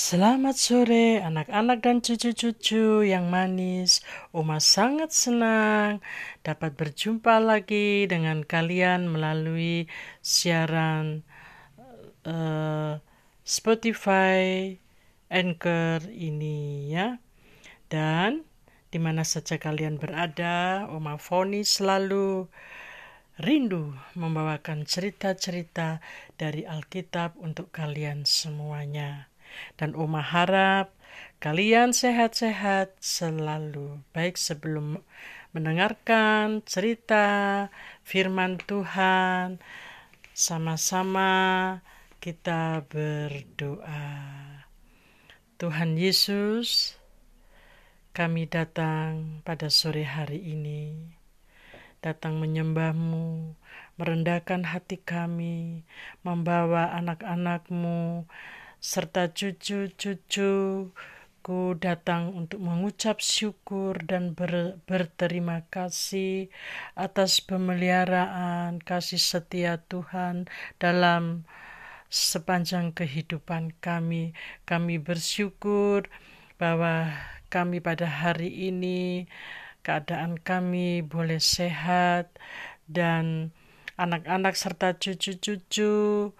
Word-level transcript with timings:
Selamat 0.00 0.56
sore 0.56 1.20
anak-anak 1.20 1.84
dan 1.84 2.00
cucu-cucu 2.00 3.04
yang 3.04 3.28
manis. 3.28 4.00
Oma 4.32 4.56
sangat 4.56 5.12
senang 5.12 6.00
dapat 6.40 6.72
berjumpa 6.72 7.36
lagi 7.36 8.08
dengan 8.08 8.40
kalian 8.40 9.12
melalui 9.12 9.92
siaran 10.24 11.20
uh, 12.24 12.96
Spotify 13.44 14.72
Anchor 15.28 16.08
ini 16.08 16.88
ya. 16.88 17.20
Dan 17.92 18.48
di 18.88 18.96
mana 18.96 19.20
saja 19.20 19.60
kalian 19.60 20.00
berada, 20.00 20.88
Oma 20.88 21.20
Foni 21.20 21.60
selalu 21.60 22.48
rindu 23.36 23.92
membawakan 24.16 24.88
cerita-cerita 24.88 26.00
dari 26.40 26.64
Alkitab 26.64 27.36
untuk 27.36 27.68
kalian 27.68 28.24
semuanya. 28.24 29.29
Dan 29.78 29.96
Oma 29.98 30.20
harap 30.22 30.92
kalian 31.40 31.96
sehat-sehat 31.96 32.94
selalu. 33.00 34.02
Baik 34.12 34.36
sebelum 34.36 35.00
mendengarkan 35.50 36.62
cerita 36.62 37.66
firman 38.06 38.62
Tuhan, 38.62 39.58
sama-sama 40.30 41.32
kita 42.22 42.86
berdoa. 42.86 44.28
Tuhan 45.60 45.96
Yesus, 46.00 46.96
kami 48.16 48.48
datang 48.48 49.44
pada 49.44 49.68
sore 49.68 50.08
hari 50.08 50.40
ini, 50.40 51.12
datang 52.00 52.40
menyembahmu, 52.40 53.56
merendahkan 54.00 54.64
hati 54.64 54.96
kami, 54.96 55.84
membawa 56.24 56.96
anak-anakmu, 56.96 58.24
serta 58.80 59.28
cucu-cucuku 59.28 60.88
datang 61.76 62.32
untuk 62.32 62.64
mengucap 62.64 63.20
syukur 63.20 64.00
dan 64.00 64.32
ber, 64.32 64.80
berterima 64.88 65.68
kasih 65.68 66.48
atas 66.96 67.44
pemeliharaan 67.44 68.80
kasih 68.80 69.20
setia 69.20 69.84
Tuhan 69.84 70.48
dalam 70.80 71.44
sepanjang 72.08 72.96
kehidupan 72.96 73.76
kami. 73.84 74.32
Kami 74.64 74.96
bersyukur 74.96 76.08
bahwa 76.56 77.12
kami 77.52 77.84
pada 77.84 78.08
hari 78.08 78.72
ini 78.72 79.28
keadaan 79.84 80.40
kami 80.40 81.04
boleh 81.04 81.40
sehat 81.40 82.32
dan 82.88 83.52
anak-anak 84.00 84.56
serta 84.56 84.96
cucu-cucu 84.96 86.32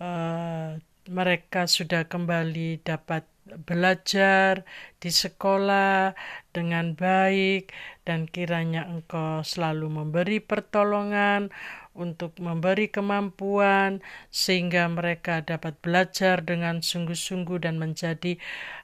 uh, 0.00 0.70
mereka 1.06 1.70
sudah 1.70 2.06
kembali 2.06 2.82
dapat 2.82 3.26
belajar 3.46 4.66
di 4.98 5.06
sekolah 5.06 6.18
dengan 6.50 6.98
baik 6.98 7.70
dan 8.02 8.26
kiranya 8.26 8.90
engkau 8.90 9.46
selalu 9.46 9.86
memberi 9.86 10.42
pertolongan 10.42 11.54
untuk 11.94 12.36
memberi 12.42 12.90
kemampuan 12.90 14.02
sehingga 14.28 14.90
mereka 14.90 15.46
dapat 15.46 15.78
belajar 15.80 16.42
dengan 16.42 16.82
sungguh-sungguh 16.82 17.62
dan 17.62 17.78
menjadi 17.80 18.36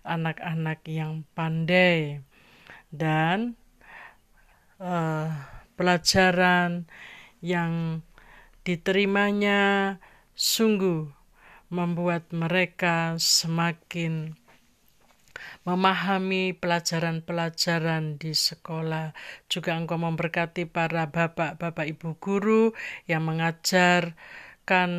anak-anak 0.07 0.81
yang 0.89 1.27
pandai. 1.37 2.25
Dan 2.93 3.59
uh, 4.81 5.29
pelajaran 5.77 6.87
yang 7.43 8.05
diterimanya 8.63 9.97
sungguh 10.39 11.22
membuat 11.73 12.29
mereka 12.37 13.17
semakin 13.17 14.37
memahami 15.65 16.55
pelajaran-pelajaran 16.55 18.21
di 18.21 18.37
sekolah. 18.37 19.17
Juga 19.49 19.79
engkau 19.79 19.99
memberkati 19.99 20.69
para 20.69 21.09
bapak-bapak 21.09 21.87
ibu 21.89 22.15
guru 22.19 22.77
yang 23.09 23.25
mengajarkan 23.27 24.91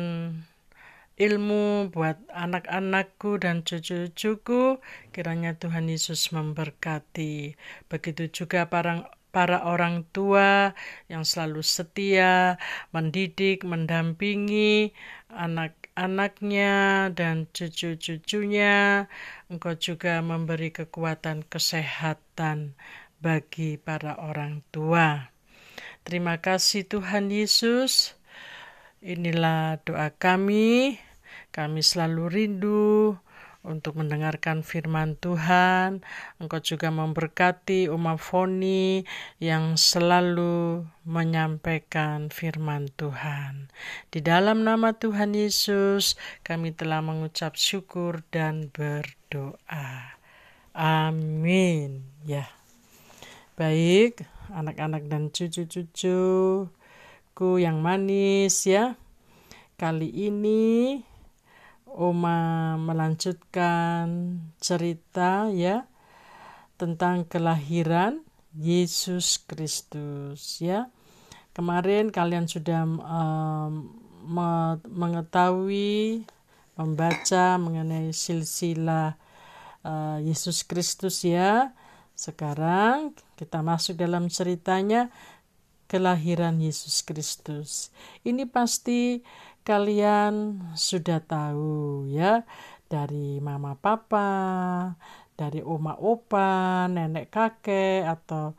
ilmu 1.14 1.94
buat 1.94 2.18
anak-anakku 2.32 3.38
dan 3.38 3.62
cucu-cucuku. 3.62 4.82
Kiranya 5.14 5.54
Tuhan 5.56 5.86
Yesus 5.86 6.34
memberkati. 6.34 7.54
Begitu 7.86 8.32
juga 8.32 8.66
para 8.66 9.14
para 9.34 9.66
orang 9.66 10.06
tua 10.14 10.78
yang 11.10 11.26
selalu 11.26 11.66
setia 11.66 12.54
mendidik, 12.94 13.66
mendampingi 13.66 14.94
anak-anaknya 15.94 16.74
dan 17.14 17.46
cucu-cucunya. 17.54 19.06
Engkau 19.46 19.78
juga 19.78 20.18
memberi 20.20 20.74
kekuatan 20.74 21.46
kesehatan 21.46 22.74
bagi 23.22 23.78
para 23.78 24.18
orang 24.18 24.66
tua. 24.74 25.30
Terima 26.02 26.42
kasih 26.42 26.84
Tuhan 26.84 27.30
Yesus. 27.30 28.18
Inilah 29.00 29.80
doa 29.86 30.10
kami. 30.12 30.98
Kami 31.54 31.80
selalu 31.80 32.22
rindu 32.26 33.14
untuk 33.64 33.96
mendengarkan 33.96 34.60
firman 34.60 35.16
Tuhan. 35.16 36.04
Engkau 36.36 36.60
juga 36.60 36.92
memberkati 36.92 37.88
umat 37.88 38.20
Foni 38.20 39.02
yang 39.40 39.80
selalu 39.80 40.84
menyampaikan 41.08 42.28
firman 42.28 42.92
Tuhan. 42.94 43.72
Di 44.12 44.20
dalam 44.20 44.62
nama 44.62 44.92
Tuhan 44.92 45.32
Yesus, 45.32 46.20
kami 46.44 46.76
telah 46.76 47.00
mengucap 47.00 47.56
syukur 47.56 48.20
dan 48.28 48.68
berdoa. 48.68 50.20
Amin. 50.76 52.04
Ya. 52.28 52.52
Baik, 53.54 54.26
anak-anak 54.50 55.06
dan 55.06 55.30
cucu-cucuku 55.30 56.68
yang 57.62 57.78
manis 57.80 58.66
ya. 58.66 58.98
Kali 59.78 60.10
ini 60.10 61.02
Oma 61.94 62.74
melanjutkan 62.74 64.38
cerita 64.58 65.46
ya 65.54 65.86
tentang 66.74 67.22
kelahiran 67.22 68.26
Yesus 68.58 69.38
Kristus 69.38 70.58
ya. 70.58 70.90
Kemarin 71.54 72.10
kalian 72.10 72.50
sudah 72.50 72.82
um, 72.82 73.94
me 74.26 74.78
mengetahui 74.90 76.26
membaca 76.74 77.54
mengenai 77.62 78.10
silsilah 78.10 79.14
uh, 79.86 80.18
Yesus 80.18 80.66
Kristus 80.66 81.22
ya. 81.22 81.70
Sekarang 82.18 83.14
kita 83.38 83.62
masuk 83.62 83.98
dalam 84.02 84.26
ceritanya 84.26 85.14
kelahiran 85.86 86.58
Yesus 86.58 87.06
Kristus. 87.06 87.94
Ini 88.26 88.50
pasti 88.50 89.22
kalian 89.64 90.60
sudah 90.76 91.24
tahu 91.24 92.06
ya 92.12 92.44
dari 92.94 93.42
mama 93.42 93.74
papa, 93.74 94.30
dari 95.34 95.58
oma 95.64 95.98
opa, 95.98 96.86
nenek 96.86 97.32
kakek 97.32 98.06
atau 98.06 98.54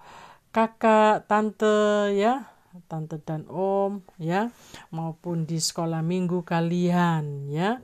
kakak, 0.52 1.24
tante 1.30 2.12
ya, 2.18 2.52
tante 2.92 3.22
dan 3.24 3.48
om 3.48 4.04
ya, 4.20 4.52
maupun 4.92 5.48
di 5.48 5.62
sekolah 5.62 6.04
minggu 6.04 6.44
kalian 6.44 7.48
ya. 7.48 7.80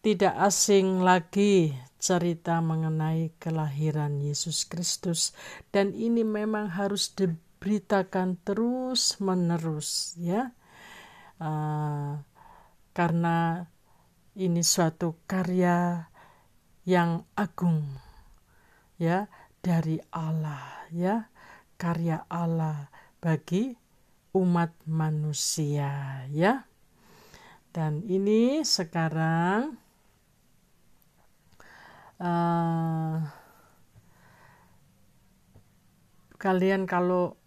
Tidak 0.00 0.32
asing 0.32 1.04
lagi 1.04 1.76
cerita 2.00 2.64
mengenai 2.64 3.36
kelahiran 3.36 4.16
Yesus 4.16 4.64
Kristus 4.64 5.36
dan 5.68 5.92
ini 5.92 6.24
memang 6.24 6.72
harus 6.72 7.12
diberitakan 7.12 8.40
terus 8.40 9.20
menerus 9.20 10.16
ya. 10.16 10.56
Uh, 11.40 12.20
karena 12.90 13.66
ini 14.38 14.62
suatu 14.62 15.18
karya 15.26 16.08
yang 16.88 17.26
agung 17.36 17.84
ya 18.96 19.28
dari 19.60 20.00
Allah 20.10 20.88
ya 20.90 21.28
karya 21.80 22.28
Allah 22.28 22.92
bagi 23.20 23.76
umat 24.36 24.72
manusia 24.86 26.24
ya. 26.30 26.64
Dan 27.70 28.02
ini 28.02 28.66
sekarang 28.66 29.78
uh, 32.18 33.16
kalian 36.40 36.88
kalau 36.88 37.38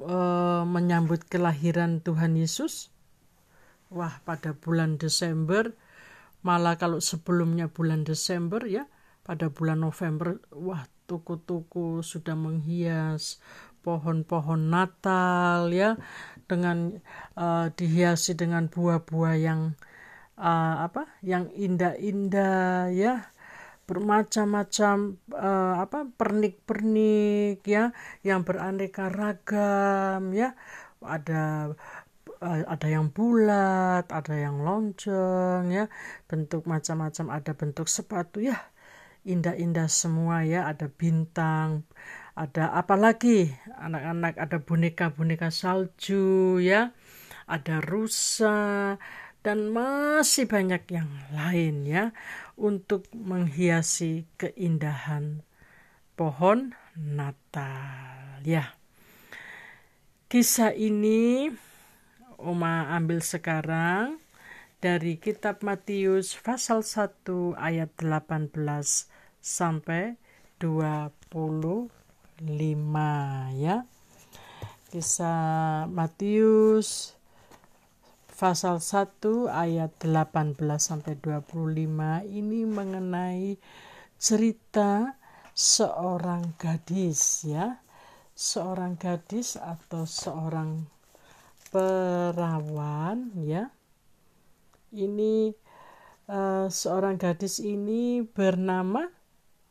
uh, 0.00 0.64
menyambut 0.64 1.28
kelahiran 1.28 2.00
Tuhan 2.00 2.32
Yesus 2.38 2.91
wah 3.92 4.18
pada 4.24 4.56
bulan 4.56 4.96
Desember 4.96 5.76
malah 6.42 6.74
kalau 6.80 6.98
sebelumnya 6.98 7.70
bulan 7.70 8.02
Desember 8.02 8.64
ya 8.66 8.88
pada 9.22 9.52
bulan 9.52 9.86
November 9.86 10.42
wah 10.50 10.82
tuku-tuku 11.06 12.02
sudah 12.02 12.34
menghias 12.34 13.38
pohon-pohon 13.84 14.70
Natal 14.70 15.70
ya 15.70 15.98
dengan 16.48 16.98
uh, 17.38 17.70
dihiasi 17.70 18.34
dengan 18.34 18.66
buah-buah 18.66 19.36
yang 19.38 19.78
uh, 20.38 20.86
apa 20.86 21.06
yang 21.22 21.50
indah-indah 21.54 22.90
ya 22.90 23.30
bermacam-macam 23.86 25.18
uh, 25.34 25.74
apa 25.82 26.06
pernik-pernik 26.14 27.66
ya 27.66 27.90
yang 28.22 28.46
beraneka 28.46 29.10
ragam 29.10 30.30
ya 30.32 30.54
ada 31.02 31.74
ada 32.42 32.86
yang 32.90 33.14
bulat 33.14 34.10
ada 34.10 34.34
yang 34.34 34.66
lonceng 34.66 35.70
ya. 35.70 35.86
Bentuk 36.26 36.66
macam-macam 36.66 37.26
ada 37.30 37.52
bentuk 37.54 37.86
sepatu 37.86 38.42
ya. 38.42 38.58
Indah-indah 39.22 39.86
semua 39.86 40.42
ya. 40.42 40.66
Ada 40.66 40.90
bintang 40.90 41.86
ada 42.34 42.72
apa 42.74 42.98
lagi? 42.98 43.52
Anak-anak 43.78 44.34
ada 44.40 44.58
boneka-boneka 44.58 45.54
salju 45.54 46.58
ya. 46.58 46.90
Ada 47.46 47.78
rusa 47.84 48.96
dan 49.42 49.70
masih 49.70 50.50
banyak 50.50 50.82
yang 50.90 51.10
lain 51.30 51.86
ya. 51.86 52.10
Untuk 52.58 53.06
menghiasi 53.14 54.26
keindahan 54.36 55.46
pohon 56.18 56.74
Natal 56.98 58.42
ya. 58.44 58.76
Kisah 60.32 60.72
ini 60.72 61.52
Oma 62.42 62.90
ambil 62.98 63.22
sekarang 63.22 64.18
dari 64.82 65.14
kitab 65.14 65.62
Matius 65.62 66.34
pasal 66.34 66.82
1 66.82 67.54
ayat 67.54 67.94
18 68.02 68.50
sampai 69.38 70.18
25 70.58 71.86
ya. 73.62 73.86
Kisah 74.90 75.86
Matius 75.86 77.14
pasal 78.34 78.82
1 78.82 79.46
ayat 79.46 79.94
18 80.02 80.58
sampai 80.82 81.14
25 81.22 82.26
ini 82.26 82.66
mengenai 82.66 83.54
cerita 84.18 85.14
seorang 85.54 86.58
gadis 86.58 87.46
ya. 87.46 87.78
Seorang 88.34 88.98
gadis 88.98 89.54
atau 89.54 90.10
seorang 90.10 90.90
perawan 91.72 93.32
ya. 93.40 93.72
Ini 94.92 95.56
uh, 96.28 96.68
seorang 96.68 97.16
gadis 97.16 97.58
ini 97.64 98.20
bernama 98.20 99.08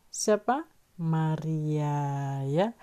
siapa? 0.09 0.65
Maria 0.97 2.41
ya. 2.49 2.73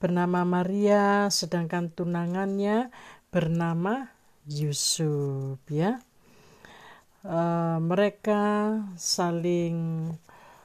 Bernama 0.00 0.48
Maria 0.48 1.28
sedangkan 1.28 1.92
tunangannya 1.92 2.88
bernama 3.28 4.08
Yusuf 4.48 5.60
ya 5.68 6.00
uh, 7.28 7.78
mereka 7.84 8.74
saling 8.96 10.08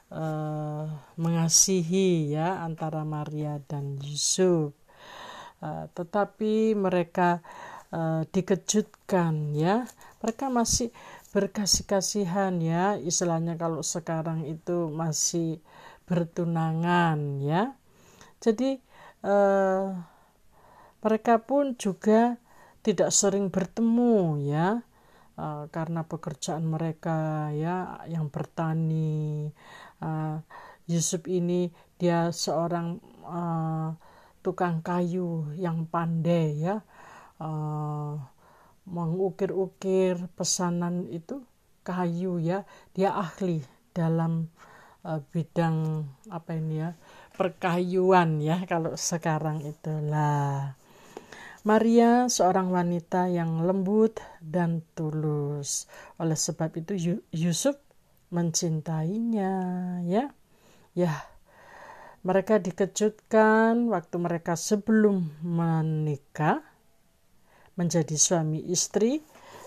uh, 0.08 0.84
mengasihi 1.20 2.32
ya 2.32 2.64
antara 2.64 3.04
Maria 3.04 3.60
dan 3.68 4.00
Yusuf 4.00 4.72
uh, 5.60 5.84
tetapi 5.92 6.72
mereka 6.72 7.44
dikejutkan 8.34 9.54
ya. 9.54 9.86
Mereka 10.18 10.50
masih 10.50 10.90
berkasih-kasihan 11.34 12.62
ya. 12.62 12.94
Istilahnya 12.94 13.58
kalau 13.58 13.82
sekarang 13.82 14.46
itu 14.46 14.86
masih 14.88 15.58
bertunangan 16.06 17.42
ya. 17.42 17.74
Jadi 18.38 18.78
uh, 19.26 19.98
mereka 21.02 21.42
pun 21.42 21.74
juga 21.74 22.38
tidak 22.86 23.10
sering 23.10 23.50
bertemu 23.50 24.46
ya. 24.46 24.68
Uh, 25.34 25.66
karena 25.74 26.06
pekerjaan 26.06 26.62
mereka 26.62 27.50
ya 27.50 28.06
yang 28.06 28.30
bertani. 28.30 29.50
Uh, 29.98 30.38
Yusuf 30.86 31.26
ini 31.26 31.74
dia 31.98 32.30
seorang 32.30 33.02
uh, 33.26 33.96
tukang 34.44 34.84
kayu 34.84 35.50
yang 35.56 35.88
pandai 35.88 36.60
ya 36.60 36.84
uh, 37.44 38.16
mengukir-ukir 38.88 40.16
pesanan 40.32 41.04
itu 41.12 41.44
kayu 41.84 42.40
ya 42.40 42.64
dia 42.96 43.12
ahli 43.12 43.60
dalam 43.92 44.48
uh, 45.04 45.20
bidang 45.28 46.08
apa 46.32 46.56
ini 46.56 46.80
ya 46.80 46.90
perkayuan 47.36 48.40
ya 48.40 48.64
kalau 48.64 48.96
sekarang 48.96 49.60
itulah 49.60 50.76
Maria 51.64 52.28
seorang 52.28 52.68
wanita 52.68 53.24
yang 53.32 53.64
lembut 53.64 54.20
dan 54.44 54.84
tulus. 54.92 55.88
Oleh 56.20 56.36
sebab 56.36 56.76
itu 56.76 57.24
Yusuf 57.32 57.80
mencintainya, 58.28 59.56
ya. 60.04 60.28
Ya. 60.92 61.24
Mereka 62.20 62.60
dikejutkan 62.60 63.88
waktu 63.88 64.16
mereka 64.20 64.60
sebelum 64.60 65.32
menikah 65.40 66.60
menjadi 67.74 68.14
suami 68.14 68.62
istri, 68.70 69.22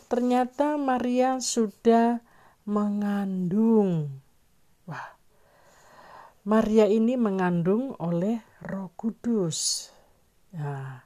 ternyata 0.07 0.79
Maria 0.79 1.39
sudah 1.43 2.23
mengandung. 2.67 4.19
Wah. 4.87 5.15
Maria 6.47 6.87
ini 6.87 7.19
mengandung 7.19 7.91
oleh 7.99 8.39
Roh 8.63 8.95
Kudus. 8.95 9.91
Nah, 10.55 11.03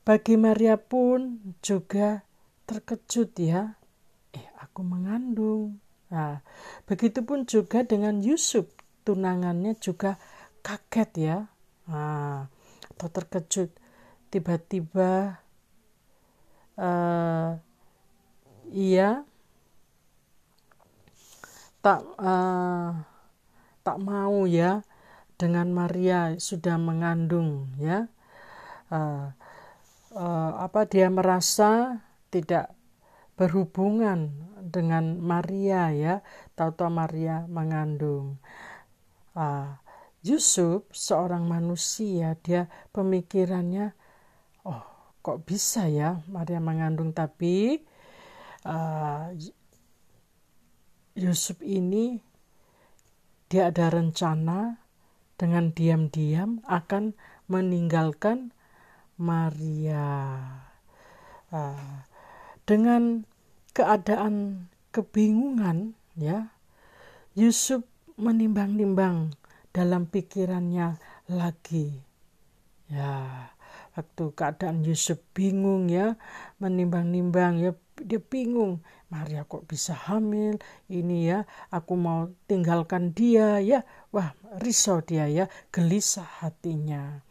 bagi 0.00 0.40
Maria 0.40 0.80
pun 0.80 1.36
juga 1.60 2.24
terkejut 2.64 3.36
ya. 3.36 3.76
Eh, 4.32 4.48
aku 4.64 4.80
mengandung. 4.80 5.76
Nah, 6.08 6.40
begitupun 6.88 7.44
juga 7.44 7.84
dengan 7.84 8.24
Yusuf, 8.24 8.64
tunangannya 9.04 9.76
juga 9.76 10.16
kaget 10.64 11.10
ya. 11.20 11.38
Nah, 11.92 12.48
atau 12.96 13.08
terkejut 13.12 13.70
tiba-tiba 14.32 15.40
uh, 16.78 17.58
ia 18.70 19.26
tak 21.82 22.00
uh, 22.18 22.90
tak 23.82 23.98
mau 24.02 24.44
ya 24.44 24.82
dengan 25.38 25.70
Maria 25.70 26.34
sudah 26.38 26.76
mengandung 26.78 27.70
ya. 27.78 28.10
Uh, 28.88 29.30
uh, 30.16 30.52
apa 30.58 30.88
dia 30.88 31.12
merasa 31.12 32.02
tidak 32.32 32.72
berhubungan 33.38 34.32
dengan 34.58 35.16
Maria 35.22 35.94
ya? 35.94 36.14
Tahu-tahu 36.58 36.90
Maria 36.90 37.46
mengandung. 37.46 38.42
Uh, 39.38 39.78
Yusuf 40.26 40.82
seorang 40.90 41.46
manusia 41.46 42.34
dia 42.42 42.66
pemikirannya 42.90 43.94
kok 45.28 45.44
bisa 45.44 45.84
ya 45.92 46.24
Maria 46.32 46.56
mengandung 46.56 47.12
tapi 47.12 47.84
uh, 48.64 49.28
Yusuf 51.12 51.60
ini 51.60 52.16
dia 53.52 53.68
ada 53.68 53.92
rencana 53.92 54.80
dengan 55.36 55.68
diam-diam 55.76 56.64
akan 56.64 57.12
meninggalkan 57.44 58.56
Maria. 59.20 60.16
Uh, 61.52 62.08
dengan 62.64 63.28
keadaan 63.76 64.64
kebingungan 64.96 65.92
ya 66.16 66.56
Yusuf 67.36 67.84
menimbang-nimbang 68.16 69.36
dalam 69.76 70.08
pikirannya 70.08 70.96
lagi 71.28 72.00
ya 72.88 73.52
waktu 73.98 74.30
keadaan 74.38 74.86
Yusuf 74.86 75.18
bingung 75.34 75.90
ya 75.90 76.14
menimbang-nimbang 76.62 77.58
ya 77.58 77.74
dia 77.98 78.22
bingung. 78.22 78.78
Maria 79.10 79.42
kok 79.42 79.66
bisa 79.66 79.96
hamil 79.96 80.62
ini 80.86 81.26
ya 81.26 81.42
aku 81.74 81.98
mau 81.98 82.30
tinggalkan 82.46 83.10
dia 83.10 83.58
ya. 83.58 83.82
Wah 84.14 84.38
risau 84.62 85.02
dia 85.02 85.26
ya 85.26 85.50
gelisah 85.74 86.46
hatinya. 86.46 87.26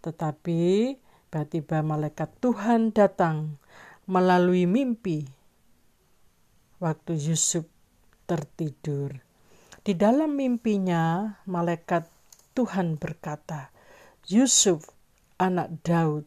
Tetapi 0.00 0.96
Tiba-tiba 1.36 1.84
malaikat 1.84 2.32
Tuhan 2.40 2.96
datang 2.96 3.60
melalui 4.08 4.64
mimpi. 4.64 5.28
Waktu 6.80 7.12
Yusuf 7.12 7.68
tertidur. 8.24 9.20
Di 9.84 9.92
dalam 9.92 10.32
mimpinya, 10.32 11.36
malaikat 11.44 12.08
Tuhan 12.56 12.96
berkata, 12.96 13.68
"Yusuf, 14.32 14.95
anak 15.36 15.84
Daud, 15.86 16.24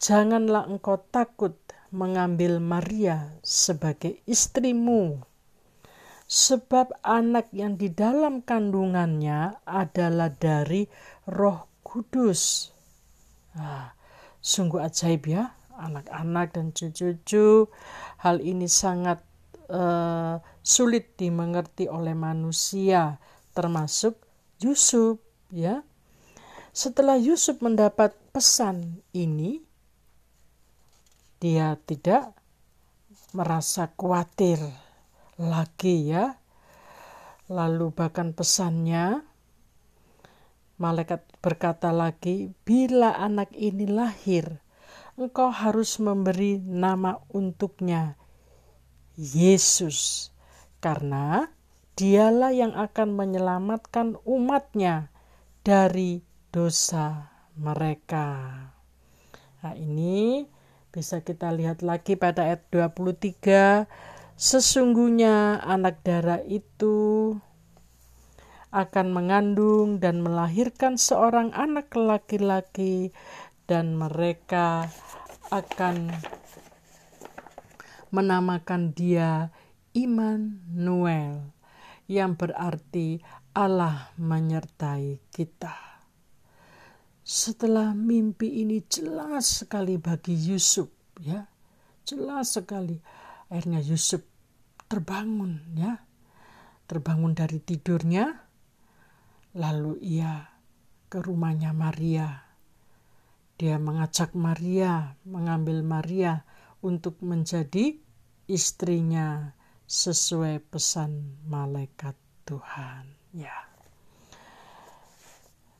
janganlah 0.00 0.68
engkau 0.68 1.00
takut 1.12 1.56
mengambil 1.88 2.60
Maria 2.60 3.36
sebagai 3.40 4.20
istrimu, 4.28 5.24
sebab 6.28 6.92
anak 7.04 7.48
yang 7.56 7.80
di 7.80 7.88
dalam 7.92 8.44
kandungannya 8.44 9.64
adalah 9.64 10.28
dari 10.32 10.84
Roh 11.28 11.68
Kudus." 11.80 12.72
Nah, 13.56 13.98
Sungguh 14.38 14.80
ajaib 14.80 15.26
ya, 15.26 15.52
anak-anak 15.76 16.54
dan 16.54 16.70
cucu-cucu. 16.70 17.66
Hal 18.22 18.38
ini 18.38 18.70
sangat 18.70 19.20
uh, 19.68 20.38
sulit 20.62 21.18
dimengerti 21.18 21.90
oleh 21.90 22.14
manusia, 22.14 23.18
termasuk 23.52 24.16
Yusuf, 24.62 25.18
ya. 25.50 25.82
Setelah 26.78 27.18
Yusuf 27.18 27.58
mendapat 27.58 28.14
pesan 28.30 29.02
ini, 29.10 29.58
dia 31.42 31.74
tidak 31.74 32.38
merasa 33.34 33.90
khawatir 33.98 34.62
lagi 35.42 36.06
ya. 36.06 36.38
Lalu 37.50 37.90
bahkan 37.90 38.30
pesannya 38.30 39.26
malaikat 40.78 41.26
berkata 41.42 41.90
lagi, 41.90 42.54
"Bila 42.62 43.10
anak 43.18 43.50
ini 43.58 43.90
lahir, 43.90 44.62
engkau 45.18 45.50
harus 45.50 45.98
memberi 45.98 46.62
nama 46.62 47.18
untuknya 47.34 48.14
Yesus, 49.18 50.30
karena 50.78 51.50
dialah 51.98 52.54
yang 52.54 52.70
akan 52.70 53.18
menyelamatkan 53.18 54.14
umatnya 54.22 55.10
dari 55.66 56.27
dosa 56.50 57.34
mereka." 57.56 58.52
Nah, 59.64 59.74
ini 59.74 60.46
bisa 60.94 61.20
kita 61.20 61.52
lihat 61.52 61.84
lagi 61.84 62.14
pada 62.16 62.48
ayat 62.48 62.64
23 62.70 63.90
Sesungguhnya 64.38 65.58
anak 65.66 66.06
darah 66.06 66.38
itu 66.46 67.34
akan 68.70 69.10
mengandung 69.10 69.98
dan 69.98 70.22
melahirkan 70.22 70.94
seorang 70.94 71.50
anak 71.58 71.90
laki-laki 71.98 73.10
dan 73.66 73.98
mereka 73.98 74.94
akan 75.50 76.14
menamakan 78.14 78.94
dia 78.94 79.50
Immanuel 79.90 81.50
yang 82.06 82.38
berarti 82.38 83.18
Allah 83.58 84.14
menyertai 84.22 85.18
kita. 85.34 85.87
Setelah 87.28 87.92
mimpi 87.92 88.64
ini 88.64 88.80
jelas 88.88 89.60
sekali 89.60 90.00
bagi 90.00 90.32
Yusuf 90.32 90.88
ya. 91.20 91.44
Jelas 92.08 92.56
sekali 92.56 92.96
Akhirnya 93.48 93.80
Yusuf 93.80 94.20
terbangun 94.88 95.60
ya. 95.76 95.96
Terbangun 96.88 97.32
dari 97.32 97.60
tidurnya. 97.60 98.48
Lalu 99.56 100.00
ia 100.04 100.44
ke 101.08 101.20
rumahnya 101.20 101.72
Maria. 101.72 102.44
Dia 103.58 103.80
mengajak 103.80 104.36
Maria, 104.38 105.18
mengambil 105.24 105.82
Maria 105.82 106.44
untuk 106.84 107.18
menjadi 107.24 107.98
istrinya 108.46 109.56
sesuai 109.88 110.62
pesan 110.68 111.42
malaikat 111.48 112.14
Tuhan. 112.44 113.04
Ya. 113.34 113.67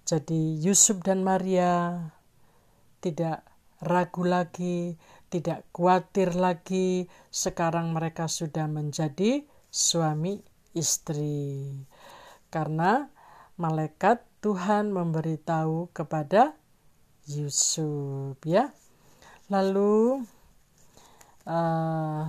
Jadi 0.09 0.65
Yusuf 0.65 1.05
dan 1.05 1.21
Maria 1.21 2.01
tidak 3.05 3.45
ragu 3.85 4.25
lagi 4.25 4.97
tidak 5.29 5.69
khawatir 5.77 6.33
lagi, 6.33 7.05
sekarang 7.29 7.93
mereka 7.93 8.27
sudah 8.27 8.65
menjadi 8.65 9.45
suami 9.69 10.41
istri. 10.73 11.85
Karena 12.49 13.13
malaikat 13.61 14.25
Tuhan 14.41 14.89
memberitahu 14.89 15.93
kepada 15.93 16.57
Yusuf 17.29 18.41
ya. 18.49 18.73
Lalu 19.53 20.25
uh, 21.45 22.25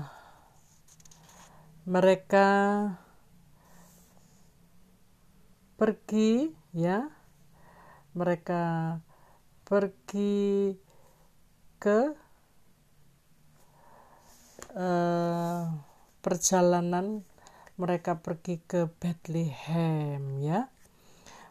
mereka 1.88 2.48
pergi 5.80 6.52
ya. 6.76 7.08
Mereka 8.20 9.00
pergi 9.64 10.76
ke 11.80 12.00
uh, 14.76 15.64
perjalanan 16.20 17.24
mereka 17.80 18.20
pergi 18.20 18.60
ke 18.60 18.92
Bethlehem 19.00 20.44
ya. 20.44 20.68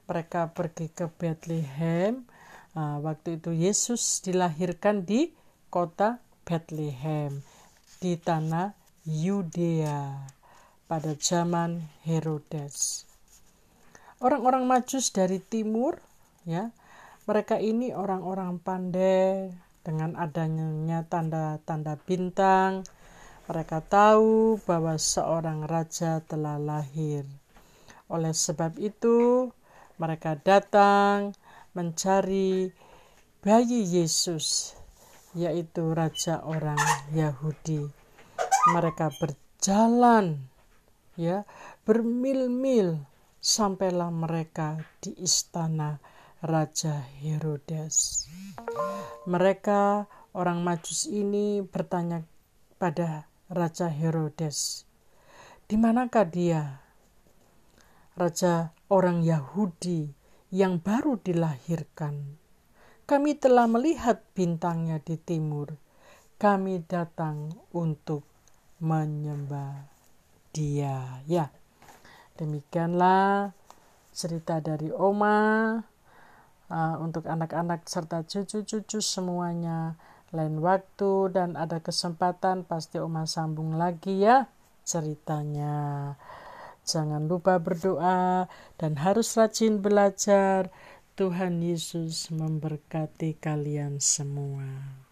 Mereka 0.04 0.52
pergi 0.52 0.92
ke 0.92 1.08
Bethlehem. 1.08 2.28
Uh, 2.76 3.00
waktu 3.00 3.40
itu 3.40 3.56
Yesus 3.56 4.20
dilahirkan 4.20 5.08
di 5.08 5.32
kota 5.72 6.20
Bethlehem 6.44 7.40
di 8.04 8.20
tanah 8.20 8.76
Yudea 9.08 10.28
pada 10.84 11.12
zaman 11.16 11.80
Herodes. 12.04 13.08
Orang-orang 14.20 14.68
Majus 14.68 15.08
dari 15.16 15.40
timur 15.40 15.96
ya 16.44 16.70
mereka 17.24 17.58
ini 17.58 17.90
orang-orang 17.94 18.60
pandai 18.60 19.50
dengan 19.82 20.14
adanya 20.18 21.06
tanda-tanda 21.08 21.96
bintang 22.04 22.84
mereka 23.48 23.80
tahu 23.80 24.60
bahwa 24.68 25.00
seorang 25.00 25.64
raja 25.64 26.20
telah 26.20 26.60
lahir. 26.60 27.24
Oleh 28.12 28.36
sebab 28.36 28.76
itu, 28.76 29.48
mereka 29.96 30.36
datang 30.36 31.32
mencari 31.72 32.68
bayi 33.40 33.88
Yesus, 33.88 34.76
yaitu 35.32 35.96
raja 35.96 36.44
orang 36.44 36.76
Yahudi. 37.16 37.88
Mereka 38.76 39.16
berjalan 39.16 40.44
ya, 41.16 41.48
bermil-mil 41.88 43.00
sampailah 43.40 44.12
mereka 44.12 44.76
di 45.00 45.16
istana 45.24 45.96
Raja 46.38 47.02
Herodes. 47.18 48.30
Mereka 49.26 50.06
orang 50.38 50.62
Majus 50.62 51.10
ini 51.10 51.66
bertanya 51.66 52.22
pada 52.78 53.26
Raja 53.50 53.90
Herodes. 53.90 54.86
Di 55.66 55.74
manakah 55.74 56.22
dia? 56.30 56.78
Raja 58.14 58.70
orang 58.86 59.26
Yahudi 59.26 60.14
yang 60.54 60.78
baru 60.78 61.18
dilahirkan. 61.18 62.38
Kami 63.02 63.34
telah 63.34 63.66
melihat 63.66 64.22
bintangnya 64.38 65.02
di 65.02 65.18
timur. 65.18 65.74
Kami 66.38 66.86
datang 66.86 67.50
untuk 67.74 68.22
menyembah 68.78 69.90
dia. 70.54 71.18
Ya, 71.26 71.50
demikianlah 72.38 73.50
cerita 74.14 74.62
dari 74.62 74.94
Oma 74.94 75.82
uh, 76.68 76.96
untuk 77.00 77.26
anak-anak 77.28 77.84
serta 77.88 78.24
cucu-cucu 78.24 79.00
semuanya 79.00 79.96
lain 80.28 80.60
waktu 80.60 81.32
dan 81.32 81.56
ada 81.56 81.80
kesempatan 81.80 82.68
pasti 82.68 83.00
Oma 83.00 83.24
sambung 83.24 83.80
lagi 83.80 84.20
ya 84.20 84.44
ceritanya. 84.84 86.16
Jangan 86.88 87.28
lupa 87.28 87.60
berdoa 87.60 88.48
dan 88.80 88.96
harus 89.00 89.36
rajin 89.36 89.80
belajar. 89.84 90.72
Tuhan 91.18 91.60
Yesus 91.60 92.30
memberkati 92.30 93.36
kalian 93.42 93.98
semua. 93.98 95.07